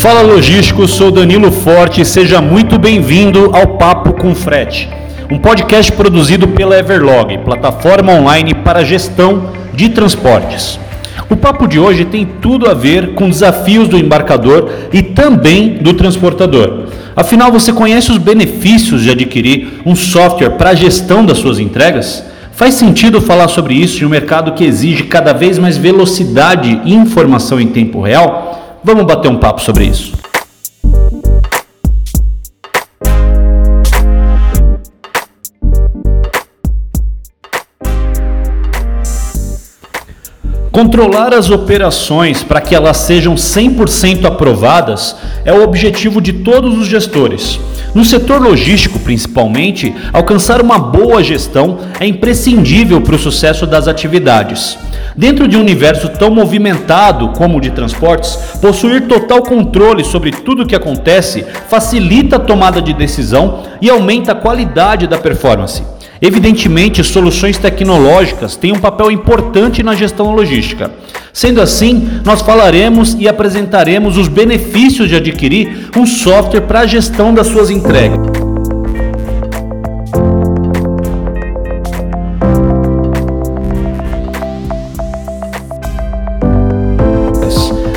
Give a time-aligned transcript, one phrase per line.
[0.00, 4.88] Fala logístico, sou Danilo Forte, seja muito bem-vindo ao Papo com Frete,
[5.30, 10.80] um podcast produzido pela Everlog, plataforma online para gestão de transportes.
[11.28, 15.92] O papo de hoje tem tudo a ver com desafios do embarcador e também do
[15.92, 16.86] transportador.
[17.14, 22.24] Afinal, você conhece os benefícios de adquirir um software para a gestão das suas entregas?
[22.52, 26.94] Faz sentido falar sobre isso em um mercado que exige cada vez mais velocidade e
[26.94, 28.49] informação em tempo real?
[28.82, 30.12] Vamos bater um papo sobre isso.
[40.80, 46.86] Controlar as operações para que elas sejam 100% aprovadas é o objetivo de todos os
[46.86, 47.60] gestores.
[47.94, 54.78] No setor logístico, principalmente, alcançar uma boa gestão é imprescindível para o sucesso das atividades.
[55.14, 60.62] Dentro de um universo tão movimentado como o de transportes, possuir total controle sobre tudo
[60.62, 65.82] o que acontece facilita a tomada de decisão e aumenta a qualidade da performance.
[66.22, 70.90] Evidentemente, soluções tecnológicas têm um papel importante na gestão logística.
[71.32, 77.32] Sendo assim, nós falaremos e apresentaremos os benefícios de adquirir um software para a gestão
[77.32, 78.18] das suas entregas.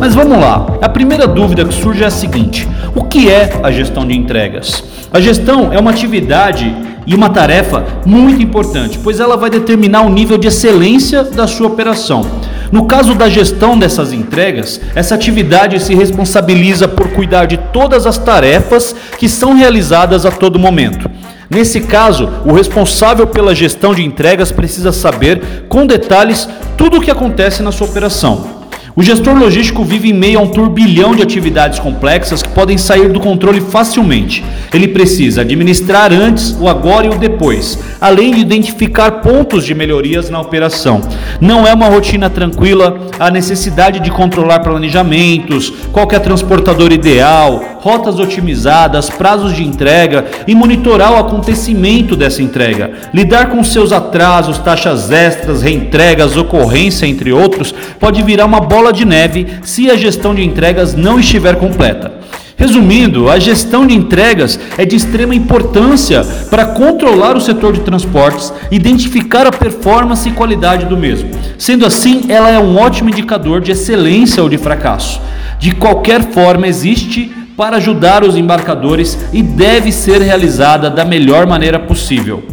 [0.00, 0.78] Mas vamos lá.
[0.82, 4.82] A primeira dúvida que surge é a seguinte: o que é a gestão de entregas?
[5.10, 6.74] A gestão é uma atividade
[7.06, 11.66] e uma tarefa muito importante, pois ela vai determinar o nível de excelência da sua
[11.68, 12.26] operação.
[12.70, 18.18] No caso da gestão dessas entregas, essa atividade se responsabiliza por cuidar de todas as
[18.18, 21.10] tarefas que são realizadas a todo momento.
[21.48, 27.10] Nesse caso, o responsável pela gestão de entregas precisa saber com detalhes tudo o que
[27.10, 28.57] acontece na sua operação.
[28.98, 33.12] O gestor logístico vive em meio a um turbilhão de atividades complexas que podem sair
[33.12, 34.44] do controle facilmente.
[34.74, 40.28] Ele precisa administrar antes, o agora e o depois, além de identificar pontos de melhorias
[40.30, 41.00] na operação.
[41.40, 47.77] Não é uma rotina tranquila, a necessidade de controlar planejamentos, qual é a transportador ideal,
[47.88, 52.90] rotas otimizadas, prazos de entrega e monitorar o acontecimento dessa entrega.
[53.14, 59.06] Lidar com seus atrasos, taxas extras, reentregas, ocorrência, entre outros, pode virar uma bola de
[59.06, 62.12] neve se a gestão de entregas não estiver completa.
[62.58, 68.52] Resumindo, a gestão de entregas é de extrema importância para controlar o setor de transportes,
[68.70, 71.30] identificar a performance e qualidade do mesmo.
[71.56, 75.22] Sendo assim, ela é um ótimo indicador de excelência ou de fracasso.
[75.58, 81.76] De qualquer forma, existe para ajudar os embarcadores e deve ser realizada da melhor maneira
[81.76, 82.46] possível.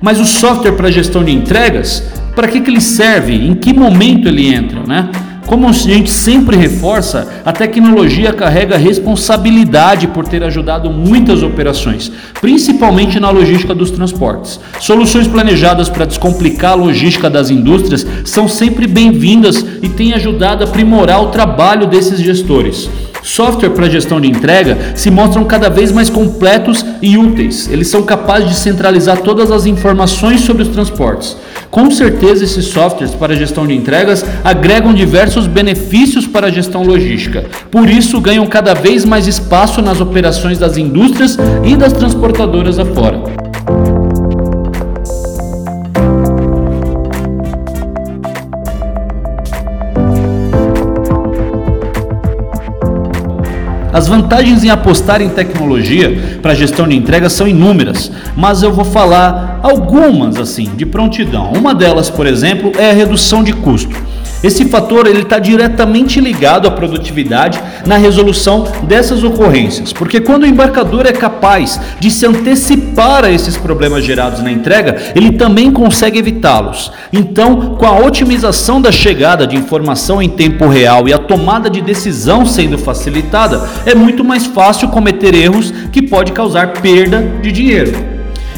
[0.00, 3.34] Mas o software para gestão de entregas, para que, que ele serve?
[3.34, 4.80] Em que momento ele entra?
[4.86, 5.10] Né?
[5.46, 12.10] Como a gente sempre reforça, a tecnologia carrega responsabilidade por ter ajudado muitas operações,
[12.40, 14.58] principalmente na logística dos transportes.
[14.80, 20.66] Soluções planejadas para descomplicar a logística das indústrias são sempre bem-vindas e têm ajudado a
[20.66, 22.88] aprimorar o trabalho desses gestores.
[23.22, 27.68] Software para gestão de entrega se mostram cada vez mais completos e úteis.
[27.70, 31.34] Eles são capazes de centralizar todas as informações sobre os transportes.
[31.74, 37.46] Com certeza, esses softwares para gestão de entregas agregam diversos benefícios para a gestão logística.
[37.68, 43.18] Por isso, ganham cada vez mais espaço nas operações das indústrias e das transportadoras afora.
[53.92, 58.84] As vantagens em apostar em tecnologia para gestão de entregas são inúmeras, mas eu vou
[58.84, 61.50] falar algumas assim, de prontidão.
[61.52, 63.96] Uma delas, por exemplo, é a redução de custo.
[64.42, 70.46] Esse fator ele está diretamente ligado à produtividade na resolução dessas ocorrências, porque quando o
[70.46, 76.18] embarcador é capaz de se antecipar a esses problemas gerados na entrega, ele também consegue
[76.18, 76.92] evitá-los.
[77.10, 81.80] Então, com a otimização da chegada de informação em tempo real e a tomada de
[81.80, 88.13] decisão sendo facilitada, é muito mais fácil cometer erros que pode causar perda de dinheiro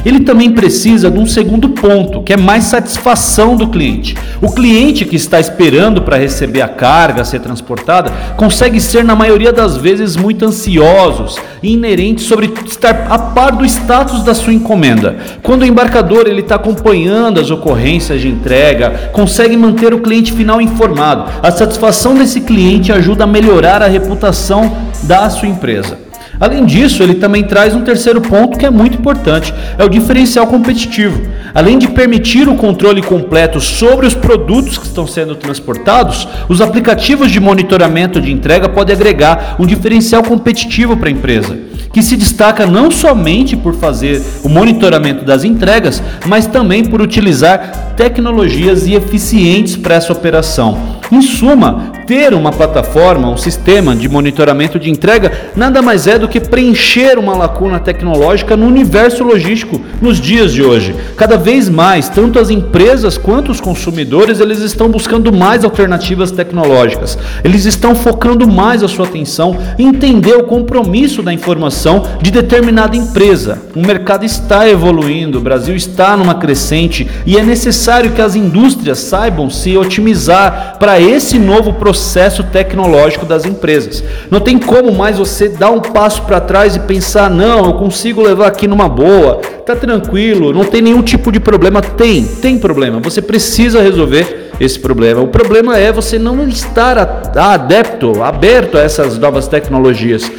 [0.06, 4.16] ele também precisa de um segundo ponto, que é mais satisfação do cliente.
[4.40, 9.16] O cliente que está esperando para receber a carga a ser transportada consegue ser, na
[9.16, 14.52] maioria das vezes, muito ansiosos e inerentes sobre estar a par do status da sua
[14.52, 15.16] encomenda.
[15.42, 20.60] Quando o embarcador ele está acompanhando as ocorrências de entrega, consegue manter o cliente final
[20.60, 21.24] informado.
[21.42, 24.72] A satisfação desse cliente ajuda a melhorar a reputação
[25.02, 26.05] da sua empresa.
[26.38, 30.46] Além disso, ele também traz um terceiro ponto que é muito importante: é o diferencial
[30.46, 31.20] competitivo.
[31.54, 37.30] Além de permitir o controle completo sobre os produtos que estão sendo transportados, os aplicativos
[37.30, 41.56] de monitoramento de entrega podem agregar um diferencial competitivo para a empresa
[41.96, 47.94] que se destaca não somente por fazer o monitoramento das entregas, mas também por utilizar
[47.96, 50.76] tecnologias e eficientes para essa operação.
[51.10, 56.28] Em suma, ter uma plataforma, um sistema de monitoramento de entrega, nada mais é do
[56.28, 60.94] que preencher uma lacuna tecnológica no universo logístico nos dias de hoje.
[61.16, 67.18] Cada vez mais, tanto as empresas quanto os consumidores, eles estão buscando mais alternativas tecnológicas.
[67.44, 72.96] Eles estão focando mais a sua atenção em entender o compromisso da informação de determinada
[72.96, 73.62] empresa.
[73.74, 78.98] O mercado está evoluindo, o Brasil está numa crescente e é necessário que as indústrias
[78.98, 84.02] saibam se otimizar para esse novo processo tecnológico das empresas.
[84.30, 88.22] Não tem como mais você dar um passo para trás e pensar: não, eu consigo
[88.22, 91.80] levar aqui numa boa, tá tranquilo, não tem nenhum tipo de problema.
[91.80, 93.00] Tem, tem problema.
[93.00, 95.20] Você precisa resolver esse problema.
[95.20, 96.98] O problema é você não estar
[97.36, 100.30] adepto, aberto a essas novas tecnologias.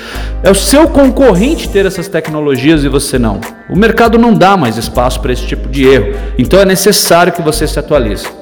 [0.43, 3.39] É o seu concorrente ter essas tecnologias e você não.
[3.69, 6.15] O mercado não dá mais espaço para esse tipo de erro.
[6.37, 8.36] Então é necessário que você se atualize.